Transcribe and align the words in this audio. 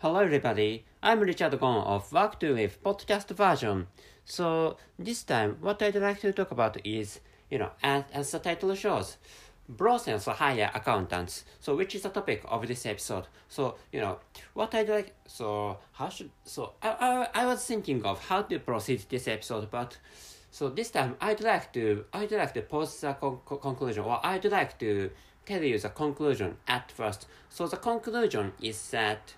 Hello, 0.00 0.20
everybody. 0.20 0.84
I'm 1.02 1.18
Richard 1.18 1.58
Gon 1.58 1.82
of 1.82 2.12
Work 2.12 2.38
to 2.38 2.54
Live 2.54 2.80
podcast 2.84 3.30
version. 3.30 3.88
So 4.24 4.76
this 4.96 5.24
time, 5.24 5.56
what 5.60 5.82
I'd 5.82 5.96
like 5.96 6.20
to 6.20 6.32
talk 6.32 6.52
about 6.52 6.76
is, 6.86 7.18
you 7.50 7.58
know, 7.58 7.72
as, 7.82 8.04
as 8.12 8.30
the 8.30 8.38
title 8.38 8.72
shows, 8.76 9.16
brothels 9.68 10.26
hire 10.26 10.70
accountants. 10.72 11.44
So 11.58 11.74
which 11.74 11.96
is 11.96 12.02
the 12.02 12.10
topic 12.10 12.44
of 12.46 12.68
this 12.68 12.86
episode. 12.86 13.26
So 13.48 13.74
you 13.90 14.00
know, 14.00 14.20
what 14.54 14.72
I'd 14.72 14.88
like. 14.88 15.16
So 15.26 15.78
how 15.90 16.10
should 16.10 16.30
so 16.44 16.74
I 16.80 17.26
I, 17.34 17.42
I 17.42 17.46
was 17.46 17.64
thinking 17.64 18.04
of 18.04 18.24
how 18.24 18.42
to 18.42 18.60
proceed 18.60 19.04
this 19.08 19.26
episode, 19.26 19.68
but. 19.68 19.98
So 20.50 20.70
this 20.70 20.90
time 20.90 21.16
I'd 21.20 21.40
like 21.40 21.72
to 21.72 22.04
I'd 22.12 22.30
like 22.30 22.54
to 22.54 22.62
post 22.62 23.00
the 23.00 23.14
con- 23.14 23.40
conclusion 23.60 24.04
or 24.04 24.24
I'd 24.24 24.44
like 24.44 24.78
to 24.78 25.10
tell 25.44 25.62
you 25.62 25.78
the 25.78 25.88
conclusion 25.90 26.56
at 26.68 26.92
first. 26.92 27.26
So 27.50 27.66
the 27.66 27.76
conclusion 27.76 28.52
is 28.62 28.90
that 28.90 29.34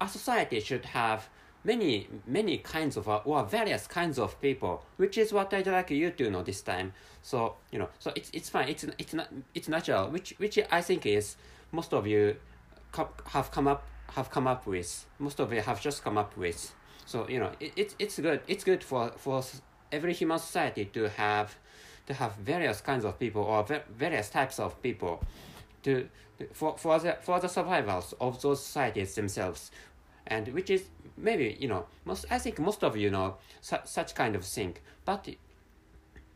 a 0.00 0.08
society 0.08 0.60
should 0.60 0.84
have 0.86 1.28
many 1.64 2.08
many 2.26 2.58
kinds 2.58 2.96
of 2.96 3.08
uh, 3.08 3.20
or 3.24 3.44
various 3.44 3.86
kinds 3.86 4.18
of 4.18 4.40
people, 4.40 4.84
which 4.96 5.18
is 5.18 5.32
what 5.32 5.52
I'd 5.52 5.66
like 5.66 5.90
you 5.90 6.10
to 6.10 6.30
know 6.30 6.42
this 6.42 6.62
time. 6.62 6.92
So 7.22 7.56
you 7.70 7.78
know, 7.78 7.88
so 7.98 8.12
it's 8.14 8.30
it's 8.32 8.48
fine. 8.48 8.68
It's 8.68 8.84
it's 8.98 9.14
not 9.14 9.28
it's 9.54 9.68
natural, 9.68 10.10
which 10.10 10.34
which 10.38 10.58
I 10.70 10.80
think 10.80 11.06
is 11.06 11.36
most 11.72 11.92
of 11.92 12.06
you 12.06 12.36
have 13.26 13.50
come 13.50 13.68
up 13.68 13.86
have 14.14 14.30
come 14.30 14.46
up 14.46 14.66
with. 14.66 15.06
Most 15.18 15.40
of 15.40 15.52
you 15.52 15.60
have 15.60 15.80
just 15.80 16.02
come 16.02 16.18
up 16.18 16.36
with. 16.36 16.74
So 17.06 17.28
you 17.28 17.40
know, 17.40 17.52
it, 17.60 17.72
it 17.76 17.94
it's 17.98 18.18
good. 18.18 18.40
It's 18.48 18.64
good 18.64 18.82
for 18.82 19.12
for 19.16 19.42
every 19.92 20.14
human 20.14 20.38
society 20.38 20.84
to 20.86 21.08
have 21.08 21.56
to 22.06 22.14
have 22.14 22.34
various 22.36 22.80
kinds 22.80 23.04
of 23.04 23.18
people 23.18 23.42
or 23.42 23.64
various 23.96 24.30
types 24.30 24.58
of 24.58 24.80
people 24.82 25.22
to 25.82 26.08
for 26.52 26.76
for 26.78 26.98
the 26.98 27.16
for 27.22 27.40
the 27.40 27.48
survivals 27.48 28.14
of 28.20 28.40
those 28.42 28.62
societies 28.64 29.14
themselves. 29.14 29.70
And 30.26 30.48
which 30.48 30.70
is 30.70 30.84
maybe 31.16 31.56
you 31.60 31.68
know 31.68 31.86
most 32.04 32.24
i 32.30 32.38
think 32.38 32.58
most 32.58 32.82
of 32.84 32.96
you 32.96 33.10
know 33.10 33.36
su- 33.60 33.84
such 33.84 34.14
kind 34.14 34.36
of 34.36 34.44
thing. 34.44 34.76
But 35.04 35.28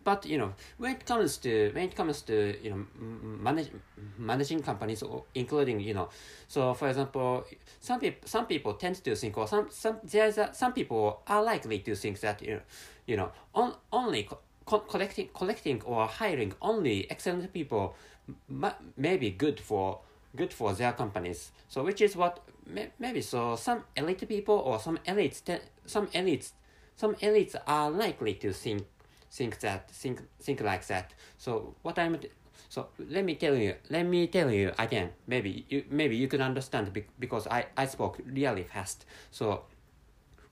but 0.05 0.27
you 0.27 0.39
know 0.39 0.53
when 0.78 0.92
it 0.92 1.06
comes 1.06 1.39
to 1.39 1.70
when 1.73 1.84
it 1.84 1.97
comes 1.97 2.23
to 2.23 2.55
you 2.62 2.70
know 2.70 2.86
manage, 2.98 3.70
managing 4.19 4.62
companies 4.62 5.03
or 5.03 5.25
including 5.34 5.81
you 5.81 5.95
know 5.95 6.08
so 6.47 6.75
for 6.75 6.89
example 6.89 7.45
some 7.81 7.98
people 7.98 8.29
some 8.29 8.47
people 8.47 8.75
tend 8.75 9.03
to 9.03 9.17
think 9.17 9.36
or 9.36 9.48
some 9.48 9.67
some 9.70 9.98
there's 10.05 10.39
a, 10.39 10.51
some 10.53 10.73
people 10.73 11.23
are 11.27 11.42
likely 11.42 11.79
to 11.79 11.95
think 11.97 12.20
that 12.20 12.41
you 12.42 12.55
know 12.55 12.61
you 13.06 13.17
know 13.17 13.33
on, 13.55 13.75
only 13.92 14.29
co- 14.67 14.79
collecting 14.81 15.29
collecting 15.34 15.83
or 15.83 16.06
hiring 16.06 16.53
only 16.61 17.11
excellent 17.11 17.53
people 17.53 17.95
ma- 18.48 18.75
may 18.97 19.17
be 19.17 19.30
good 19.30 19.61
for 19.61 20.00
good 20.36 20.53
for 20.53 20.72
their 20.72 20.92
companies. 20.92 21.53
So 21.69 21.84
which 21.84 22.00
is 22.00 22.17
what 22.17 22.41
may, 22.67 22.91
maybe 22.98 23.20
so 23.20 23.56
some 23.56 23.84
elite 23.97 24.28
people 24.28 24.56
or 24.56 24.78
some 24.80 24.98
elites 25.06 25.44
te- 25.44 25.64
some 25.86 26.08
elites 26.08 26.52
some 26.97 27.14
elites 27.17 27.55
are 27.67 27.91
likely 27.91 28.34
to 28.34 28.52
think 28.52 28.84
think 29.30 29.61
that 29.61 29.91
think 29.91 30.22
think 30.41 30.61
like 30.61 30.86
that. 30.86 31.12
So 31.39 31.75
what 31.83 31.98
i'm 31.98 32.19
so 32.69 32.89
let 32.98 33.25
me 33.25 33.34
tell 33.36 33.55
you 33.56 33.75
let 33.91 34.06
me 34.06 34.27
tell 34.27 34.50
you 34.50 34.72
again. 34.78 35.11
Maybe 35.27 35.67
you 35.69 35.84
maybe 35.91 36.17
you 36.17 36.28
can 36.28 36.41
understand 36.41 36.91
because 37.19 37.47
i 37.47 37.67
i 37.77 37.86
spoke 37.86 38.20
really 38.27 38.64
fast. 38.64 39.05
So 39.30 39.64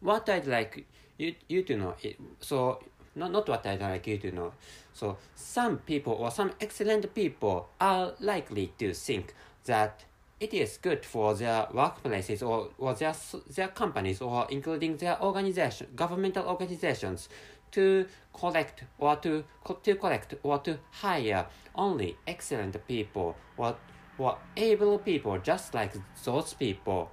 what 0.01 0.29
i'd 0.29 0.47
like 0.47 0.87
you 1.19 1.35
you 1.49 1.63
to 1.63 1.77
know 1.77 1.95
so 2.41 2.81
not, 3.15 3.31
not 3.31 3.49
what 3.49 3.67
i'd 3.67 3.81
like 3.81 4.07
you 4.07 4.19
to 4.19 4.33
know 4.33 4.53
so 4.93 5.17
some 5.35 5.79
people 5.79 6.13
or 6.15 6.31
some 6.31 6.53
excellent 6.61 7.15
people 7.15 7.69
are 7.81 8.13
likely 8.21 8.73
to 8.79 8.93
think 8.93 9.35
that 9.65 10.05
it 10.43 10.53
is 10.53 10.77
good 10.77 11.05
for 11.07 11.35
their 11.35 11.69
workplaces 11.73 12.43
or, 12.45 12.71
or 12.77 12.95
their, 12.95 13.15
their 13.55 13.69
companies 13.69 14.21
or 14.21 14.45
including 14.51 14.97
their 14.97 15.23
organization, 15.23 15.87
governmental 15.95 16.45
organizations 16.47 17.29
to 17.71 18.07
collect 18.35 18.83
or 18.99 19.15
to, 19.17 19.45
to 19.85 19.95
collect 19.95 20.35
or 20.43 20.59
to 20.59 20.79
hire 20.91 21.47
only 21.77 22.17
excellent 22.27 22.77
people 22.89 23.37
or, 23.57 23.77
or 24.19 24.37
able 24.57 24.99
people 24.99 25.39
just 25.39 25.75
like 25.75 25.93
those 26.25 26.55
people. 26.55 27.09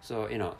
So, 0.00 0.28
you 0.28 0.38
know, 0.38 0.54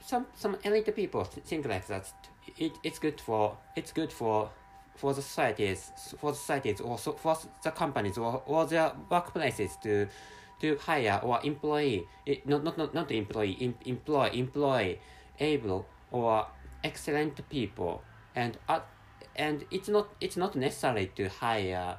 some, 0.00 0.24
some 0.34 0.56
elite 0.64 0.96
people 0.96 1.24
think 1.24 1.66
like 1.66 1.86
that. 1.88 2.10
It, 2.58 2.72
it's 2.82 2.98
good 2.98 3.20
for, 3.20 3.56
it's 3.76 3.92
good 3.92 4.12
for 4.12 4.50
for 4.94 5.14
the 5.14 5.22
societies, 5.22 5.90
for 6.18 6.34
societies 6.34 6.80
or 6.80 6.98
so 6.98 7.12
for 7.12 7.36
the 7.64 7.70
companies 7.70 8.18
or, 8.18 8.42
or 8.46 8.66
their 8.66 8.92
workplaces 9.10 9.80
to 9.82 10.06
to 10.60 10.76
hire 10.76 11.18
or 11.22 11.40
employ, 11.42 12.02
not 12.44 12.62
not 12.62 12.78
not, 12.78 12.94
not 12.94 13.10
employee, 13.10 13.56
em, 13.60 13.74
employ 13.84 14.30
employ 14.32 14.98
able 15.40 15.86
or 16.10 16.46
excellent 16.84 17.48
people, 17.48 18.02
and 18.36 18.58
uh, 18.68 18.80
and 19.36 19.64
it's 19.70 19.88
not 19.88 20.08
it's 20.20 20.36
not 20.36 20.54
necessary 20.54 21.10
to 21.16 21.28
hire. 21.28 21.98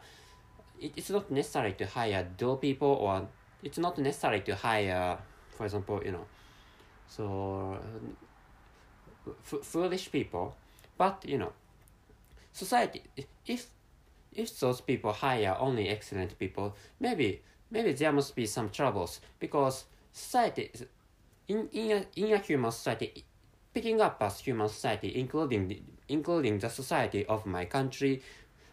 It, 0.80 0.94
it's 0.96 1.10
not 1.10 1.32
necessary 1.32 1.74
to 1.74 1.86
hire 1.86 2.28
dull 2.38 2.58
people 2.58 2.90
or 2.90 3.28
it's 3.64 3.78
not 3.78 3.98
necessary 3.98 4.42
to 4.42 4.56
hire, 4.56 5.18
for 5.52 5.66
example, 5.66 6.02
you 6.04 6.12
know, 6.12 6.26
so 7.08 7.80
f- 9.28 9.64
foolish 9.64 10.12
people, 10.12 10.56
but 10.98 11.24
you 11.28 11.38
know 11.38 11.54
society 12.52 13.02
if 13.48 13.68
if 14.32 14.60
those 14.60 14.80
people 14.82 15.12
hire 15.12 15.56
only 15.60 15.90
excellent 15.90 16.38
people 16.38 16.76
maybe 17.00 17.42
maybe 17.72 17.94
there 17.94 18.12
must 18.12 18.36
be 18.36 18.46
some 18.46 18.70
troubles 18.70 19.20
because 19.40 19.86
society 20.12 20.70
in 21.48 21.68
in 21.72 21.92
a, 21.92 22.06
in 22.16 22.34
a 22.34 22.38
human 22.38 22.72
society 22.72 23.24
picking 23.74 24.00
up 24.00 24.18
as 24.22 24.40
human 24.40 24.70
society 24.70 25.12
including 25.16 25.68
the, 25.68 25.82
including 26.10 26.60
the 26.60 26.70
society 26.70 27.26
of 27.26 27.46
my 27.46 27.66
country 27.66 28.22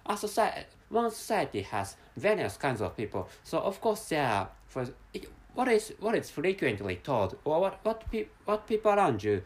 a 0.06 0.16
society 0.16 0.66
one 0.90 1.10
society 1.10 1.62
has 1.62 1.96
various 2.16 2.56
kinds 2.56 2.80
of 2.80 2.96
people. 2.96 3.28
So 3.44 3.58
of 3.58 3.80
course 3.80 4.08
there 4.08 4.26
are 4.26 4.48
for 4.66 4.86
it, 5.14 5.26
what 5.54 5.68
is 5.68 5.94
what 6.00 6.14
is 6.14 6.30
frequently 6.30 6.96
told 6.96 7.38
or 7.44 7.60
what 7.60 7.80
what, 7.84 8.10
pe- 8.10 8.26
what 8.44 8.66
people 8.66 8.92
around 8.92 9.22
you 9.22 9.42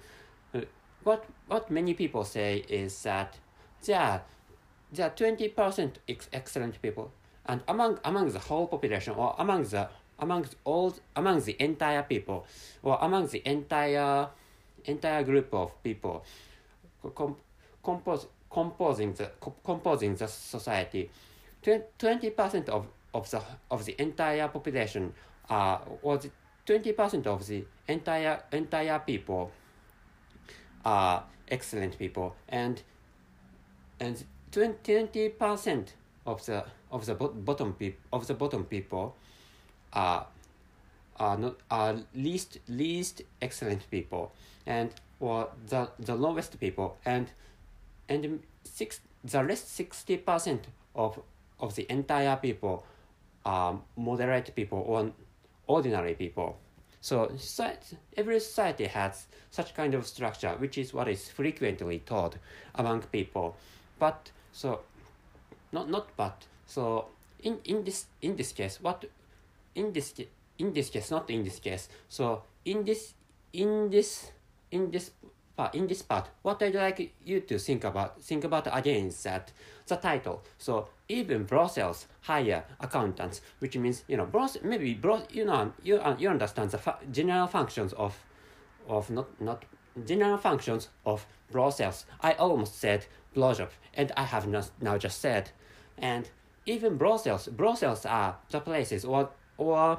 what 1.04 1.24
what 1.48 1.70
many 1.70 1.94
people 1.94 2.24
say 2.24 2.64
is 2.68 3.02
that 3.02 3.36
there 3.84 4.00
are 4.00 4.22
there 4.92 5.06
are 5.06 5.10
20% 5.10 5.94
ex- 6.08 6.28
excellent 6.32 6.80
people. 6.80 7.10
And 7.46 7.60
among 7.68 7.98
among 8.04 8.30
the 8.30 8.38
whole 8.38 8.66
population 8.66 9.14
or 9.14 9.34
among 9.38 9.64
the 9.64 9.88
among 10.18 10.46
all 10.64 10.94
among 11.16 11.40
the 11.42 11.56
entire 11.62 12.02
people 12.02 12.46
or 12.82 12.98
among 13.02 13.26
the 13.28 13.42
entire 13.48 14.28
entire 14.84 15.22
group 15.24 15.52
of 15.52 15.82
people 15.82 16.24
com- 17.14 17.36
compose, 17.82 18.26
composing 18.50 19.12
the 19.14 19.30
composing 19.64 20.14
the 20.14 20.26
society 20.28 21.10
20% 21.64 22.68
of, 22.68 22.86
of 23.14 23.30
the 23.30 23.42
of 23.70 23.84
the 23.84 24.00
entire 24.00 24.48
population 24.48 25.12
uh, 25.48 25.78
or 26.02 26.20
20% 26.66 27.26
of 27.26 27.46
the 27.46 27.64
entire 27.88 28.42
entire 28.52 28.98
people 28.98 29.50
are 30.84 31.24
excellent 31.48 31.98
people. 31.98 32.34
And 32.48 32.82
and 34.00 34.24
20 34.52 35.28
percent 35.30 35.94
of 36.26 36.44
the 36.46 36.64
of 36.90 37.06
the 37.06 37.14
bottom 37.14 37.72
people 37.74 38.00
of 38.12 38.26
the 38.26 38.34
bottom 38.34 38.64
people 38.64 39.16
are 39.92 40.26
are 41.16 41.38
not 41.38 41.56
are 41.70 41.96
least 42.14 42.58
least 42.68 43.22
excellent 43.40 43.90
people. 43.90 44.32
And 44.66 44.90
or 45.20 45.48
the 45.68 45.90
the 45.98 46.14
lowest 46.14 46.58
people. 46.60 46.96
And 47.04 47.30
and 48.08 48.40
six 48.64 49.00
the 49.22 49.44
rest 49.44 49.74
60 49.74 50.18
percent 50.18 50.66
of 50.94 51.20
of 51.60 51.74
the 51.76 51.90
entire 51.90 52.36
people 52.36 52.84
are 53.44 53.78
moderate 53.96 54.54
people 54.54 54.84
or 54.86 55.12
ordinary 55.66 56.14
people 56.14 56.58
so 57.04 57.30
every 58.16 58.40
society 58.40 58.86
has 58.86 59.26
such 59.50 59.74
kind 59.74 59.92
of 59.92 60.06
structure 60.06 60.54
which 60.58 60.78
is 60.78 60.94
what 60.94 61.06
is 61.06 61.28
frequently 61.28 61.98
taught 61.98 62.36
among 62.74 63.02
people. 63.02 63.56
But 63.98 64.30
so 64.52 64.80
not 65.70 65.90
not 65.90 66.08
but 66.16 66.46
so 66.66 67.08
in 67.42 67.58
in 67.66 67.84
this 67.84 68.06
in 68.22 68.36
this 68.36 68.52
case 68.52 68.80
what 68.80 69.04
in 69.74 69.92
this 69.92 70.14
in 70.58 70.72
this 70.72 70.88
case 70.88 71.10
not 71.10 71.28
in 71.28 71.44
this 71.44 71.58
case 71.58 71.90
so 72.08 72.42
in 72.64 72.84
this 72.84 73.12
in 73.52 73.90
this 73.90 74.30
in 74.70 74.90
this 74.90 75.10
part 75.56 75.74
in 75.74 75.86
this 75.86 76.00
part 76.02 76.30
what 76.42 76.62
i'd 76.62 76.74
like 76.74 77.12
you 77.24 77.40
to 77.40 77.58
think 77.58 77.84
about 77.84 78.22
think 78.22 78.44
about 78.44 78.66
again 78.72 79.08
is 79.08 79.22
that 79.24 79.52
the 79.86 79.96
title. 79.96 80.42
So 80.58 80.88
even 81.08 81.44
brothels 81.44 82.06
hire 82.22 82.64
accountants 82.80 83.40
which 83.58 83.76
means 83.76 84.04
you 84.08 84.16
know 84.16 84.24
bros 84.24 84.56
maybe 84.62 84.94
bros 84.94 85.22
you 85.30 85.44
know 85.44 85.72
you, 85.82 85.96
uh, 85.96 86.16
you 86.18 86.28
understand 86.28 86.70
the 86.70 86.78
fu- 86.78 86.92
general 87.12 87.46
functions 87.46 87.92
of 87.94 88.16
of 88.88 89.10
not 89.10 89.28
not 89.40 89.64
general 90.06 90.38
functions 90.38 90.88
of 91.04 91.26
brokers 91.50 92.06
i 92.20 92.32
almost 92.32 92.78
said 92.80 93.06
blowjob, 93.34 93.70
and 93.92 94.12
I 94.16 94.24
have 94.24 94.46
not, 94.46 94.70
now 94.80 94.96
just 94.96 95.20
said. 95.20 95.50
And 95.98 96.28
even 96.66 96.96
brothels, 96.96 97.48
brothels 97.48 98.06
are 98.06 98.36
the 98.50 98.60
places 98.60 99.04
or 99.04 99.30
or 99.58 99.98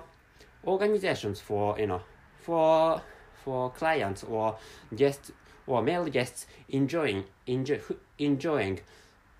organizations 0.65 1.39
for 1.39 1.79
you 1.79 1.87
know 1.87 2.01
for 2.41 3.01
for 3.43 3.69
clients 3.71 4.23
or 4.23 4.57
guests 4.95 5.31
or 5.67 5.81
male 5.81 6.05
guests 6.05 6.47
enjoying 6.69 7.23
enjoy, 7.45 7.79
enjoying 8.17 8.79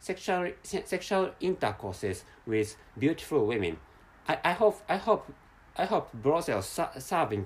sexual 0.05 0.51
sexual 0.63 1.31
intercourses 1.39 2.23
with 2.45 2.75
beautiful 2.97 3.47
women. 3.47 3.77
I, 4.27 4.37
I 4.43 4.53
hope 4.53 4.79
I 4.87 4.97
hope 4.97 5.33
I 5.75 5.85
hope 5.85 6.13
brothels 6.13 6.79
serving 6.99 7.43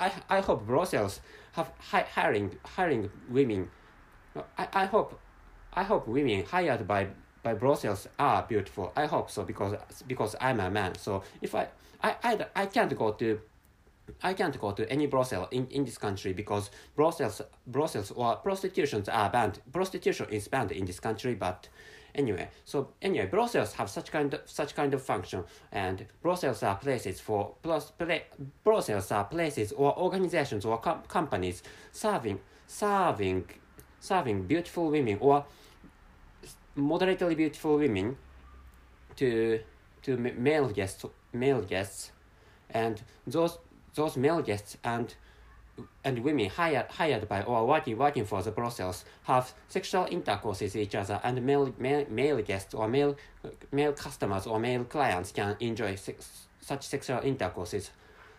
I, 0.00 0.10
I 0.30 0.40
hope 0.40 0.66
brothels 0.66 1.20
have 1.52 1.70
hiring 2.14 2.56
hiring 2.64 3.10
women. 3.28 3.68
I, 4.56 4.66
I 4.72 4.84
hope 4.86 5.20
I 5.74 5.82
hope 5.82 6.08
women 6.08 6.44
hired 6.46 6.88
by 6.88 7.08
by 7.42 7.52
brothels 7.52 8.08
are 8.18 8.42
beautiful. 8.48 8.92
I 8.96 9.04
hope 9.04 9.30
so 9.30 9.44
because 9.44 9.74
because 10.06 10.34
I'm 10.40 10.58
a 10.60 10.70
man. 10.70 10.94
So 10.96 11.22
if 11.42 11.54
I 11.54 11.68
I, 12.02 12.16
I, 12.22 12.46
I 12.56 12.66
can't 12.66 12.96
go 12.96 13.12
to 13.12 13.40
I 14.22 14.34
can't 14.34 14.58
go 14.60 14.72
to 14.72 14.90
any 14.90 15.06
brothel 15.06 15.48
in, 15.50 15.66
in 15.68 15.84
this 15.84 15.98
country 15.98 16.32
because 16.32 16.70
brothels 16.96 17.40
brothels 17.66 18.10
or 18.10 18.36
prostitutions 18.36 19.08
are 19.08 19.30
banned. 19.30 19.60
Prostitution 19.72 20.26
is 20.30 20.48
banned 20.48 20.72
in 20.72 20.84
this 20.84 21.00
country, 21.00 21.34
but 21.34 21.68
anyway. 22.14 22.48
So 22.64 22.88
anyway, 23.02 23.26
brothels 23.26 23.72
have 23.74 23.90
such 23.90 24.10
kind 24.10 24.34
of 24.34 24.40
such 24.44 24.74
kind 24.74 24.94
of 24.94 25.02
function, 25.02 25.44
and 25.72 26.06
brothels 26.22 26.62
are 26.62 26.76
places 26.76 27.20
for 27.20 27.54
brothels 27.62 29.12
are 29.12 29.24
places 29.24 29.72
or 29.72 29.98
organizations 29.98 30.64
or 30.64 30.78
com 30.78 31.02
companies 31.08 31.62
serving 31.92 32.40
serving 32.66 33.44
serving 34.00 34.46
beautiful 34.46 34.90
women 34.90 35.18
or 35.20 35.44
moderately 36.76 37.34
beautiful 37.34 37.76
women 37.76 38.16
to 39.16 39.60
to 40.02 40.16
male 40.16 40.68
guests 40.68 41.04
male 41.32 41.60
guests 41.60 42.12
and 42.70 43.02
those 43.26 43.58
those 43.94 44.16
male 44.16 44.42
guests 44.42 44.76
and 44.84 45.14
and 46.04 46.18
women 46.18 46.48
hired 46.48 46.86
hired 46.90 47.28
by 47.28 47.42
or 47.42 47.66
working 47.66 47.96
working 47.96 48.24
for 48.24 48.42
the 48.42 48.50
brothels 48.50 49.04
have 49.24 49.52
sexual 49.68 50.06
intercourse 50.10 50.60
with 50.60 50.76
each 50.76 50.94
other, 50.94 51.20
and 51.24 51.42
male 51.44 51.72
male, 51.78 52.06
male 52.10 52.42
guests 52.42 52.74
or 52.74 52.88
male 52.88 53.16
male 53.72 53.92
customers 53.92 54.46
or 54.46 54.58
male 54.58 54.84
clients 54.84 55.32
can 55.32 55.56
enjoy 55.60 55.94
sex, 55.94 56.46
such 56.60 56.86
sexual 56.86 57.20
intercourses. 57.20 57.90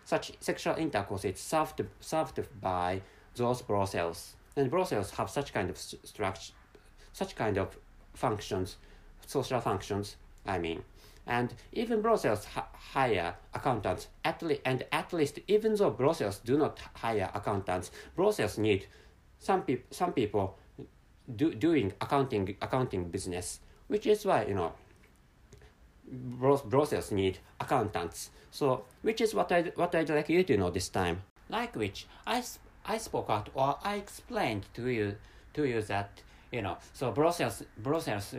Such 0.05 0.33
sexual 0.39 0.75
intercourse 0.75 1.25
is 1.25 1.39
served 1.39 1.81
served 1.99 2.39
by 2.59 3.01
those 3.35 3.61
brothels, 3.61 4.35
and 4.55 4.69
brothels 4.69 5.11
have 5.11 5.29
such 5.29 5.53
kind 5.53 5.69
of 5.69 5.77
structure, 5.77 6.53
such 7.13 7.35
kind 7.35 7.57
of 7.57 7.77
functions, 8.13 8.77
social 9.25 9.59
functions. 9.59 10.15
I 10.45 10.57
mean 10.57 10.83
and 11.31 11.53
even 11.71 12.01
brothels 12.01 12.45
hire 12.93 13.33
accountants. 13.53 14.09
At 14.25 14.41
le- 14.41 14.63
and 14.65 14.85
at 14.91 15.13
least 15.13 15.39
even 15.47 15.75
though 15.75 15.89
brothels 15.89 16.39
do 16.39 16.57
not 16.57 16.77
hire 16.95 17.31
accountants 17.33 17.89
brothels 18.15 18.57
need 18.57 18.85
some 19.39 19.61
people 19.63 19.85
some 19.91 20.11
people 20.11 20.59
do, 21.37 21.55
doing 21.55 21.93
accounting 22.01 22.57
accounting 22.61 23.05
business 23.09 23.61
which 23.87 24.05
is 24.05 24.25
why 24.25 24.43
you 24.45 24.53
know 24.53 24.73
brothels 26.65 27.11
need 27.11 27.39
accountants. 27.61 28.29
So 28.51 28.83
which 29.01 29.21
is 29.21 29.33
what 29.33 29.51
I 29.53 29.71
what 29.75 29.95
I'd 29.95 30.09
like 30.09 30.29
you 30.29 30.43
to 30.43 30.57
know 30.57 30.69
this 30.69 30.89
time. 30.89 31.23
Like 31.47 31.75
which 31.77 32.07
I, 32.27 32.43
I 32.85 32.97
spoke 32.97 33.29
out 33.29 33.49
or 33.53 33.77
I 33.83 33.95
explained 33.95 34.65
to 34.73 34.89
you 34.89 35.15
to 35.53 35.63
you 35.63 35.81
that 35.83 36.21
you 36.51 36.61
know 36.61 36.77
so 36.91 37.11
brothels 37.11 37.63
brothels 37.77 38.35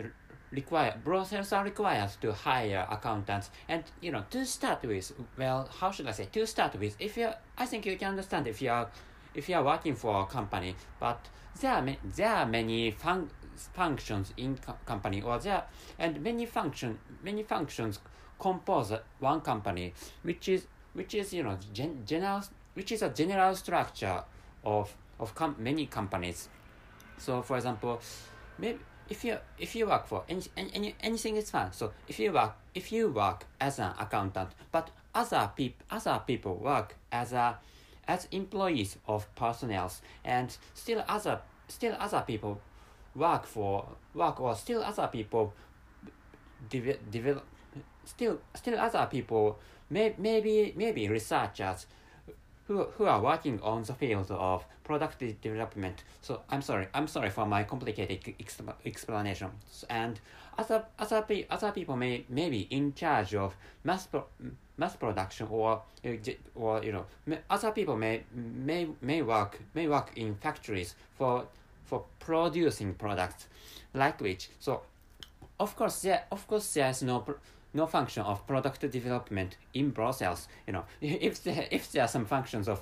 require 0.52 0.94
brothels 1.02 1.52
are 1.52 1.64
required 1.64 2.10
to 2.20 2.32
hire 2.32 2.87
accountants. 2.90 3.50
And 3.69 3.84
you 4.00 4.12
know 4.12 4.25
to 4.31 4.46
start 4.46 4.82
with 4.84 5.12
well 5.37 5.69
how 5.81 5.90
should 5.90 6.06
i 6.06 6.12
say? 6.12 6.28
To 6.32 6.46
start 6.46 6.78
with 6.78 6.96
if 7.00 7.16
you 7.16 7.31
i 7.58 7.66
think 7.66 7.87
you 7.87 7.96
can 7.96 8.10
understand 8.10 8.46
if 8.46 8.62
you 8.62 8.70
are 8.70 8.88
if 9.34 9.49
you 9.49 9.56
are 9.56 9.64
working 9.64 9.94
for 9.94 10.22
a 10.22 10.26
company 10.26 10.76
but 11.00 11.28
there 11.60 11.72
are, 11.72 11.87
there 12.16 12.28
are 12.28 12.46
many 12.46 12.90
fun, 12.90 13.31
functions 13.75 14.32
in 14.37 14.56
co- 14.56 14.76
company 14.87 15.22
or 15.22 15.38
there 15.38 15.64
and 15.99 16.20
many 16.22 16.46
function 16.46 16.98
many 17.22 17.43
functions 17.43 17.98
compose 18.38 18.93
one 19.20 19.40
company 19.40 19.93
which 20.22 20.48
is 20.48 20.66
which 20.94 21.14
is 21.14 21.32
you 21.32 21.43
know 21.43 21.56
gen, 21.72 22.02
general 22.06 22.43
which 22.75 22.93
is 22.93 23.02
a 23.02 23.08
general 23.08 23.55
structure 23.55 24.22
of 24.64 24.94
of 25.20 25.34
com- 25.34 25.56
many 25.58 25.87
companies. 25.87 26.48
So 27.19 27.43
for 27.43 27.56
example 27.56 28.00
maybe 28.58 28.81
if 29.08 29.25
you 29.25 29.37
if 29.58 29.75
you 29.75 29.87
work 29.87 30.06
for 30.06 30.25
any, 30.28 30.43
any 30.56 30.94
anything 31.00 31.37
is 31.37 31.50
fine. 31.50 31.72
So 31.72 31.93
if 32.08 32.19
you 32.19 32.32
work 32.32 32.54
if 32.75 32.93
you 32.93 33.08
work 33.08 33.46
as 33.60 33.78
an 33.78 33.93
accountant, 33.99 34.50
but 34.70 34.90
other 35.14 35.50
people 35.56 35.84
other 35.90 36.20
people 36.26 36.56
work 36.56 36.96
as 37.10 37.32
a 37.32 37.58
as 38.08 38.26
employees 38.32 38.96
of 39.06 39.32
personnel, 39.34 39.93
and 40.25 40.56
still 40.75 41.04
other 41.08 41.40
still 41.69 41.96
other 41.99 42.25
people 42.26 42.60
work 43.14 43.46
for 43.46 43.87
work 44.14 44.40
or 44.40 44.54
still 44.54 44.82
other 44.82 45.08
people 45.08 45.52
develop, 46.69 47.00
develop 47.10 47.44
still 48.05 48.38
still 48.55 48.78
other 48.78 49.06
people 49.10 49.58
may, 49.90 50.14
maybe 50.19 50.72
maybe 50.76 51.08
researchers 51.08 51.87
who, 52.72 52.84
who 52.96 53.04
are 53.04 53.20
working 53.20 53.60
on 53.62 53.82
the 53.82 53.94
field 53.94 54.30
of 54.30 54.64
product 54.84 55.22
development. 55.42 56.04
So 56.22 56.40
I'm 56.50 56.62
sorry, 56.62 56.88
I'm 56.94 57.06
sorry 57.06 57.30
for 57.30 57.46
my 57.46 57.64
complicated 57.64 58.34
explanation. 58.84 59.50
And 59.90 60.20
other 60.58 60.84
other 60.98 61.24
other 61.50 61.72
people 61.72 61.96
may 61.96 62.24
may 62.28 62.50
be 62.50 62.66
in 62.70 62.94
charge 62.94 63.34
of 63.34 63.54
mass 63.84 64.06
pro, 64.06 64.24
mass 64.76 64.96
production 64.96 65.46
or 65.50 65.82
uh, 66.04 66.10
or 66.54 66.82
you 66.84 66.92
know 66.92 67.04
other 67.48 67.70
people 67.72 67.96
may 67.96 68.22
may 68.34 68.86
may 69.00 69.22
work 69.22 69.60
may 69.74 69.88
work 69.88 70.12
in 70.16 70.34
factories 70.34 70.94
for 71.16 71.46
for 71.84 72.04
producing 72.19 72.94
products 72.94 73.46
like 73.94 74.20
which 74.20 74.50
so 74.60 74.82
of 75.58 75.74
course 75.74 76.02
there 76.02 76.24
of 76.30 76.46
course 76.46 76.74
there's 76.74 77.02
no 77.02 77.24
no 77.74 77.86
function 77.86 78.22
of 78.22 78.46
product 78.46 78.80
development 78.90 79.56
in 79.74 79.90
brothels. 79.90 80.48
You 80.66 80.74
know, 80.74 80.84
if 81.00 81.42
there, 81.44 81.66
if 81.70 81.92
there 81.92 82.04
are 82.04 82.08
some 82.08 82.24
functions 82.24 82.69
of 82.69 82.80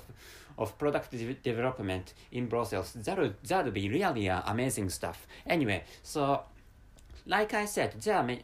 of 0.57 0.77
product 0.77 1.11
de- 1.11 1.33
development 1.33 2.13
in 2.31 2.47
brothels, 2.47 2.93
that 2.93 3.17
would 3.17 3.35
that 3.43 3.65
would 3.65 3.73
be 3.73 3.89
really 3.89 4.29
uh, 4.29 4.41
amazing 4.45 4.89
stuff. 4.89 5.27
Anyway, 5.47 5.83
so 6.03 6.41
like 7.25 7.53
I 7.53 7.65
said, 7.65 7.93
there 8.01 8.17
are 8.17 8.23
many, 8.23 8.43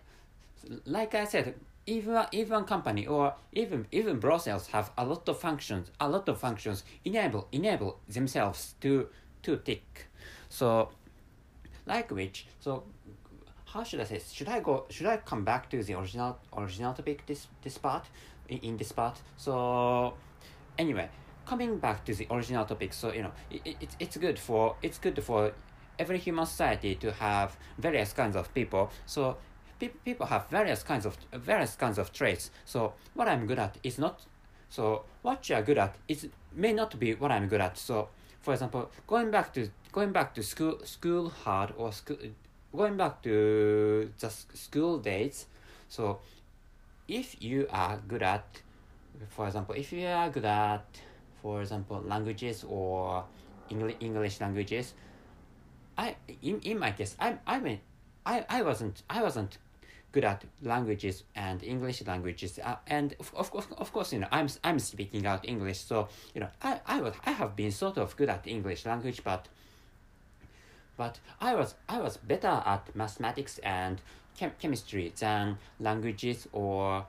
like 0.85 1.15
I 1.15 1.25
said, 1.25 1.55
even 1.85 2.25
even 2.31 2.63
company 2.65 3.07
or 3.07 3.33
even 3.53 3.87
even 3.91 4.19
brothels 4.19 4.67
have 4.67 4.91
a 4.97 5.05
lot 5.05 5.27
of 5.29 5.39
functions, 5.39 5.91
a 5.99 6.09
lot 6.09 6.27
of 6.29 6.39
functions 6.39 6.83
enable 7.05 7.47
enable 7.51 7.99
themselves 8.07 8.75
to 8.81 9.07
to 9.43 9.57
tick. 9.57 10.07
So 10.49 10.89
like 11.85 12.11
which 12.11 12.45
so 12.59 12.83
how 13.73 13.83
should 13.83 13.99
I 13.99 14.05
say? 14.05 14.21
Should 14.31 14.47
I 14.47 14.59
go? 14.61 14.85
Should 14.89 15.07
I 15.07 15.17
come 15.17 15.43
back 15.43 15.69
to 15.71 15.83
the 15.83 15.93
original 15.93 16.39
original 16.55 16.93
topic 16.93 17.25
this 17.25 17.47
this 17.61 17.77
part 17.77 18.05
in, 18.47 18.59
in 18.59 18.77
this 18.77 18.91
part? 18.91 19.19
So 19.35 20.13
anyway, 20.77 21.09
coming 21.45 21.77
back 21.77 22.05
to 22.05 22.15
the 22.15 22.27
original 22.31 22.65
topic. 22.65 22.93
So 22.93 23.11
you 23.13 23.23
know, 23.23 23.31
it, 23.51 23.61
it 23.65 23.95
it's 23.99 24.17
good 24.17 24.39
for 24.39 24.75
it's 24.81 24.97
good 24.97 25.21
for 25.23 25.51
every 25.99 26.17
human 26.17 26.45
society 26.45 26.95
to 26.95 27.11
have 27.11 27.57
various 27.77 28.13
kinds 28.13 28.35
of 28.35 28.53
people. 28.53 28.89
So 29.05 29.37
pe- 29.79 29.97
people 30.05 30.27
have 30.27 30.47
various 30.49 30.83
kinds 30.83 31.05
of 31.05 31.17
various 31.33 31.75
kinds 31.75 31.97
of 31.97 32.13
traits. 32.13 32.51
So 32.65 32.93
what 33.15 33.27
I'm 33.27 33.45
good 33.47 33.59
at 33.59 33.77
is 33.83 33.99
not. 33.99 34.25
So 34.69 35.03
what 35.21 35.47
you 35.49 35.55
are 35.55 35.61
good 35.61 35.77
at 35.77 35.95
is 36.07 36.27
may 36.53 36.73
not 36.73 36.97
be 36.99 37.15
what 37.15 37.31
I'm 37.31 37.47
good 37.47 37.61
at. 37.61 37.77
So 37.77 38.09
for 38.39 38.53
example, 38.53 38.91
going 39.07 39.29
back 39.29 39.53
to 39.55 39.69
going 39.91 40.13
back 40.13 40.33
to 40.35 40.43
school 40.43 40.79
school 40.85 41.29
hard 41.29 41.73
or 41.77 41.91
school 41.91 42.17
going 42.75 42.97
back 42.97 43.21
to 43.23 44.11
the 44.19 44.29
school 44.29 44.99
days 44.99 45.45
so 45.87 46.19
if 47.07 47.41
you 47.41 47.67
are 47.71 47.99
good 48.07 48.23
at 48.23 48.45
for 49.29 49.47
example 49.47 49.75
if 49.75 49.91
you 49.93 50.05
are 50.05 50.29
good 50.29 50.45
at 50.45 50.85
for 51.41 51.61
example 51.61 52.01
languages 52.05 52.65
or 52.67 53.23
english 53.69 53.95
english 53.99 54.41
languages 54.41 54.93
i 55.97 56.15
in, 56.41 56.59
in 56.61 56.77
my 56.77 56.91
case 56.91 57.15
i 57.19 57.37
i 57.47 57.59
mean 57.59 57.79
i 58.25 58.45
i 58.49 58.61
wasn't 58.61 59.03
i 59.09 59.21
wasn't 59.21 59.57
good 60.11 60.25
at 60.25 60.43
languages 60.61 61.23
and 61.35 61.63
english 61.63 62.05
languages 62.05 62.59
uh, 62.63 62.75
and 62.87 63.15
of, 63.19 63.33
of 63.35 63.51
course 63.51 63.67
of 63.77 63.91
course 63.91 64.13
you 64.13 64.19
know 64.19 64.27
i'm 64.31 64.47
i'm 64.63 64.79
speaking 64.79 65.25
out 65.25 65.47
english 65.47 65.79
so 65.79 66.07
you 66.33 66.41
know 66.41 66.49
i 66.61 66.79
i 66.85 67.01
was 67.01 67.13
i 67.25 67.31
have 67.31 67.55
been 67.55 67.71
sort 67.71 67.97
of 67.97 68.15
good 68.17 68.29
at 68.29 68.45
english 68.47 68.85
language 68.85 69.23
but 69.23 69.47
but 70.97 71.19
I 71.39 71.55
was 71.55 71.75
I 71.87 71.99
was 71.99 72.17
better 72.17 72.61
at 72.65 72.95
mathematics 72.95 73.59
and 73.59 74.01
chem- 74.35 74.53
chemistry 74.59 75.13
than 75.19 75.57
languages 75.79 76.47
or 76.51 77.05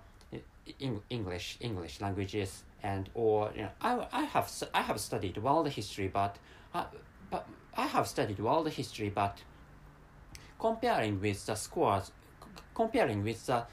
in- 0.79 1.03
English 1.11 1.57
English 1.61 2.01
languages 2.01 2.65
and 2.83 3.09
or 3.15 3.51
you 3.55 3.63
know 3.63 3.71
I, 3.81 4.07
I 4.13 4.23
have 4.25 4.53
I 4.75 4.83
have 4.83 5.01
studied 5.01 5.39
world 5.39 5.69
history 5.69 6.09
but 6.09 6.37
uh, 6.75 6.85
but 7.31 7.47
I 7.77 7.87
have 7.87 8.07
studied 8.07 8.39
world 8.39 8.69
history 8.69 9.09
but 9.09 9.39
comparing 10.59 11.21
with 11.21 11.47
the 11.47 11.55
scores 11.55 12.13
comparing 12.75 13.25
with 13.25 13.47
the 13.47 13.65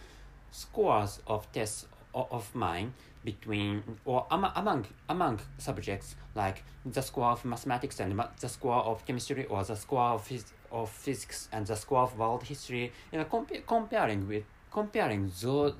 scores 0.52 1.20
of 1.28 1.52
tests 1.52 1.86
of 2.14 2.56
mine 2.56 2.94
between 3.26 3.84
or 4.06 4.26
among 4.32 4.52
among 4.56 4.86
among 5.10 5.40
subjects 5.58 6.16
like 6.36 6.64
the 6.86 7.02
score 7.02 7.32
of 7.32 7.44
mathematics 7.44 8.00
and 8.00 8.16
ma- 8.16 8.30
the 8.40 8.48
score 8.48 8.82
of 8.92 9.06
chemistry 9.06 9.46
or 9.46 9.64
the 9.64 9.76
score 9.76 10.10
of 10.16 10.28
phys- 10.28 10.54
of 10.72 10.90
physics 10.90 11.50
and 11.52 11.66
the 11.68 11.76
score 11.76 12.04
of 12.04 12.18
world 12.18 12.44
history 12.44 12.92
you 13.12 13.18
know 13.18 13.26
compa- 13.26 13.66
comparing 13.66 14.28
with 14.28 14.44
comparing 14.72 15.32
those 15.42 15.74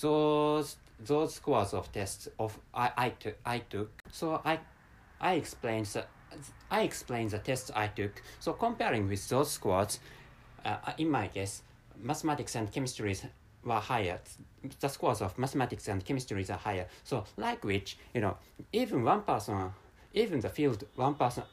those 0.00 0.76
those 1.04 1.34
scores 1.34 1.74
of 1.74 1.90
tests 1.92 2.28
of 2.38 2.58
I 2.74 2.90
I 2.96 3.08
took 3.10 3.36
I 3.44 3.58
took. 3.58 3.90
So 4.10 4.40
I 4.44 4.60
I 5.20 5.34
explained 5.34 5.86
the 5.86 6.04
I 6.70 6.82
explained 6.82 7.30
the 7.30 7.38
tests 7.38 7.70
I 7.74 7.88
took. 7.88 8.22
So 8.40 8.52
comparing 8.52 9.08
with 9.08 9.28
those 9.28 9.50
scores 9.50 9.98
uh, 10.64 10.76
in 10.98 11.10
my 11.10 11.28
case 11.28 11.62
mathematics 12.00 12.54
and 12.54 12.70
chemistry 12.72 13.16
were 13.64 13.80
higher 13.80 14.18
the 14.80 14.88
scores 14.88 15.20
of 15.20 15.38
mathematics 15.38 15.88
and 15.88 16.04
chemistry 16.04 16.44
are 16.48 16.56
higher. 16.56 16.86
So 17.04 17.24
like 17.36 17.64
which 17.64 17.96
you 18.14 18.20
know 18.20 18.36
even 18.72 19.02
one 19.02 19.22
person 19.22 19.72
even 20.14 20.40
the 20.40 20.48
field 20.48 20.84
one 20.94 21.14
person 21.14 21.44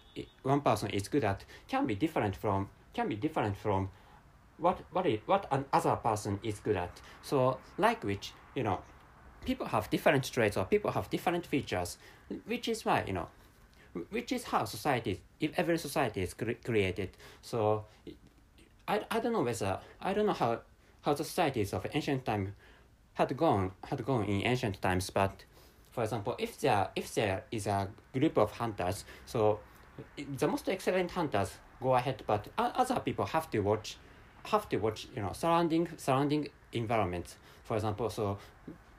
one 0.43 0.61
person 0.61 0.89
is 0.91 1.07
good 1.07 1.23
at 1.23 1.43
can 1.67 1.85
be 1.85 1.95
different 1.95 2.35
from 2.35 2.69
can 2.93 3.09
be 3.09 3.15
different 3.15 3.57
from 3.57 3.89
what 4.57 4.79
what 4.91 5.05
it, 5.05 5.21
what 5.25 5.47
another 5.51 5.95
person 5.95 6.39
is 6.43 6.59
good 6.59 6.75
at. 6.75 7.01
So 7.21 7.59
like 7.77 8.03
which 8.03 8.33
you 8.55 8.63
know 8.63 8.79
people 9.45 9.67
have 9.67 9.89
different 9.89 10.31
traits 10.31 10.57
or 10.57 10.65
people 10.65 10.91
have 10.91 11.09
different 11.09 11.45
features 11.45 11.97
which 12.45 12.67
is 12.67 12.85
why 12.85 13.03
you 13.07 13.13
know 13.13 13.27
which 14.11 14.31
is 14.31 14.43
how 14.43 14.65
society 14.65 15.21
if 15.39 15.57
every 15.57 15.77
society 15.77 16.21
is 16.21 16.33
cre- 16.33 16.61
created. 16.63 17.09
So 17.41 17.85
I, 18.87 19.05
I 19.09 19.19
don't 19.19 19.33
know 19.33 19.43
whether 19.43 19.79
I 20.01 20.13
don't 20.13 20.25
know 20.25 20.33
how 20.33 20.61
how 21.01 21.13
the 21.13 21.23
societies 21.23 21.73
of 21.73 21.85
ancient 21.93 22.25
time 22.25 22.55
had 23.13 23.35
gone 23.35 23.71
had 23.83 24.05
gone 24.05 24.23
in 24.25 24.45
ancient 24.45 24.81
times 24.81 25.09
but 25.09 25.43
for 25.91 26.03
example 26.03 26.35
if 26.39 26.59
there 26.59 26.89
if 26.95 27.13
there 27.15 27.43
is 27.51 27.67
a 27.67 27.89
group 28.13 28.37
of 28.37 28.51
hunters 28.51 29.03
so 29.25 29.59
the 30.37 30.47
most 30.47 30.69
excellent 30.69 31.11
hunters 31.11 31.51
go 31.81 31.95
ahead 31.95 32.23
but 32.27 32.47
other 32.57 32.99
people 32.99 33.25
have 33.25 33.49
to 33.49 33.59
watch 33.59 33.97
have 34.45 34.67
to 34.69 34.77
watch 34.77 35.07
you 35.15 35.21
know 35.21 35.31
surrounding 35.33 35.87
surrounding 35.97 36.47
environment 36.71 37.35
for 37.63 37.75
example 37.75 38.09
so 38.09 38.37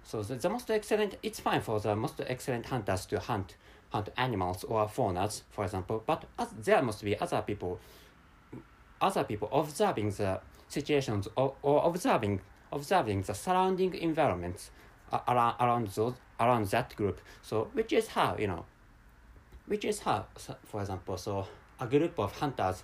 so 0.02 0.23
the, 0.23 0.35
the 0.37 0.49
most 0.49 0.71
excellent 0.71 1.16
it's 1.23 1.40
fine 1.40 1.61
for 1.61 1.80
the 1.80 1.95
most 1.95 2.21
excellent 2.26 2.66
hunters 2.66 3.07
to 3.07 3.19
hunt 3.19 3.57
hunt 3.90 4.09
animals 4.16 4.64
or 4.64 4.87
faunas 4.87 5.42
for 5.50 5.64
example 5.64 6.02
but 6.07 6.25
as, 6.38 6.49
there 6.62 6.83
must 6.83 7.02
be 7.02 7.19
other 7.19 7.42
people 7.42 7.80
other 9.00 9.25
people 9.25 9.49
observing 9.52 10.11
the 10.11 10.40
situations 10.71 11.29
or, 11.37 11.55
or 11.62 11.87
observing 11.87 12.41
observing 12.73 13.23
the 13.23 13.35
surrounding 13.35 13.95
environments 13.95 14.71
around 15.29 15.57
around 15.61 15.89
those 15.89 16.15
around 16.39 16.67
that 16.67 16.95
group. 16.97 17.21
So 17.43 17.69
which 17.73 17.93
is 17.93 18.09
how 18.09 18.37
you 18.39 18.47
know 18.47 18.65
which 19.67 19.85
is 19.85 20.00
how 20.00 20.27
for 20.65 20.81
example 20.81 21.17
so 21.17 21.47
a 21.79 21.87
group 21.87 22.19
of 22.19 22.33
hunters 22.39 22.83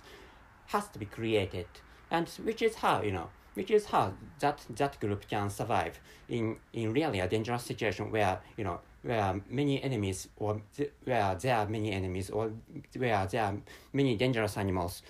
has 0.67 0.87
to 0.89 0.99
be 0.99 1.05
created. 1.05 1.67
And 2.11 2.27
which 2.43 2.61
is 2.61 2.75
how 2.75 3.01
you 3.01 3.11
know 3.11 3.29
which 3.53 3.71
is 3.71 3.85
how 3.85 4.13
that 4.39 4.63
that 4.75 4.99
group 4.99 5.27
can 5.27 5.49
survive 5.49 5.99
in 6.29 6.57
in 6.73 6.93
really 6.93 7.19
a 7.19 7.27
dangerous 7.27 7.63
situation 7.63 8.11
where 8.11 8.39
you 8.57 8.63
know 8.63 8.79
where 9.01 9.41
many 9.49 9.81
enemies 9.81 10.27
or 10.37 10.61
th- 10.75 10.91
where 11.05 11.35
there 11.35 11.55
are 11.55 11.67
many 11.67 11.91
enemies 11.91 12.29
or 12.29 12.51
where 12.95 13.25
there 13.25 13.43
are 13.43 13.55
many 13.93 14.15
dangerous 14.15 14.57
animals 14.57 15.01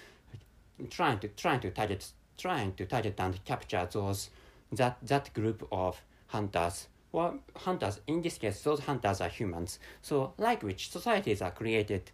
trying 0.89 1.19
to 1.19 1.27
trying 1.29 1.60
to 1.60 1.69
target 1.72 2.12
trying 2.38 2.74
to 2.74 2.86
target 2.86 3.20
and 3.20 3.44
capture 3.46 3.88
those 3.91 4.29
that 4.72 4.98
that 5.01 5.34
group 5.34 5.67
of 5.72 6.01
hunters. 6.27 6.88
Or 7.13 7.39
hunters 7.56 8.01
in 8.06 8.22
this 8.22 8.38
case 8.38 8.62
those 8.62 8.82
hunters 8.82 9.22
are 9.22 9.29
humans. 9.29 9.79
So 10.01 10.34
like 10.38 10.62
which 10.63 10.91
societies 10.91 11.41
are 11.41 11.51
created 11.51 12.12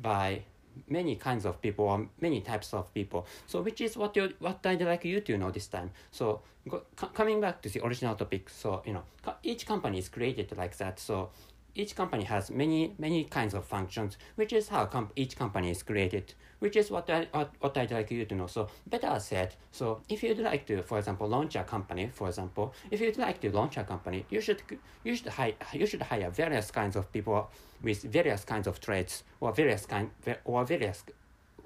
by 0.00 0.42
many 0.88 1.16
kinds 1.16 1.44
of 1.44 1.60
people 1.60 1.84
or 1.86 2.08
many 2.20 2.40
types 2.40 2.74
of 2.74 2.92
people. 2.92 3.26
So 3.46 3.62
which 3.62 3.80
is 3.80 3.96
what 3.96 4.16
you 4.16 4.32
what 4.40 4.64
i'd 4.66 4.82
like 4.82 5.04
you 5.04 5.20
to 5.20 5.38
know 5.38 5.50
this 5.50 5.68
time. 5.68 5.90
So 6.10 6.42
go, 6.68 6.82
coming 7.14 7.40
back 7.40 7.62
to 7.62 7.68
the 7.68 7.84
original 7.86 8.14
topic. 8.14 8.50
So 8.50 8.82
you 8.84 8.92
know 8.92 9.04
each 9.42 9.66
company 9.66 9.98
is 9.98 10.08
created 10.08 10.56
like 10.56 10.76
that. 10.78 10.98
So 10.98 11.30
each 11.74 11.96
company 11.96 12.24
has 12.24 12.50
many 12.50 12.94
many 12.98 13.24
kinds 13.24 13.54
of 13.54 13.64
functions 13.64 14.18
which 14.34 14.52
is 14.52 14.68
how 14.68 14.84
com- 14.86 15.10
each 15.16 15.36
company 15.36 15.70
is 15.70 15.82
created 15.82 16.34
which 16.62 16.76
is 16.76 16.92
what, 16.92 17.10
I, 17.10 17.26
what, 17.32 17.50
what 17.58 17.76
I'd 17.76 17.90
like 17.90 18.12
you 18.12 18.24
to 18.24 18.34
know. 18.36 18.46
So 18.46 18.68
better 18.86 19.18
said, 19.18 19.56
so 19.72 20.00
if 20.08 20.22
you'd 20.22 20.38
like 20.38 20.64
to, 20.66 20.80
for 20.84 20.96
example, 20.96 21.26
launch 21.28 21.56
a 21.56 21.64
company, 21.64 22.08
for 22.14 22.28
example, 22.28 22.72
if 22.88 23.00
you'd 23.00 23.18
like 23.18 23.40
to 23.40 23.50
launch 23.50 23.78
a 23.78 23.82
company, 23.82 24.24
you 24.30 24.40
should 24.40 24.62
you 25.02 25.16
should 25.16 25.26
hire 25.26 25.54
you 25.72 25.86
should 25.86 26.02
hire 26.02 26.30
various 26.30 26.70
kinds 26.70 26.94
of 26.94 27.12
people 27.12 27.50
with 27.82 28.02
various 28.02 28.44
kinds 28.44 28.68
of 28.68 28.80
traits 28.80 29.24
or 29.40 29.52
various 29.52 29.86
kind 29.86 30.08
or 30.44 30.64
various 30.64 31.02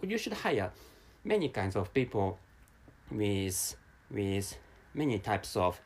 you 0.00 0.16
should 0.16 0.32
hire 0.32 0.72
many 1.24 1.50
kinds 1.50 1.76
of 1.76 1.92
people 1.92 2.38
with 3.10 3.76
with 4.10 4.56
many 4.94 5.18
types 5.18 5.56
of 5.56 5.78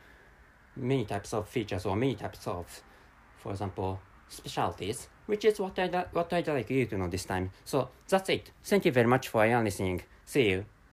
many 0.77 1.05
types 1.05 1.35
of 1.35 1.49
features 1.49 1.85
or 1.85 1.97
many 1.97 2.15
types 2.15 2.47
of 2.47 2.81
for 3.39 3.51
example 3.51 4.01
specialties 4.31 5.09
which 5.31 5.45
is 5.45 5.61
what 5.61 5.79
I'd, 5.79 5.95
what 6.13 6.33
I'd 6.33 6.49
like 6.49 6.69
you 6.71 6.87
to 6.87 6.99
know 6.99 7.09
this 7.09 7.25
time. 7.25 7.51
So 7.65 7.89
that's 8.09 8.29
it. 8.29 8.51
Thank 8.65 8.85
you 8.85 8.93
very 8.93 9.07
much 9.07 9.29
for 9.29 9.45
listening. 9.63 10.03
See 10.27 10.51
you. 10.51 10.65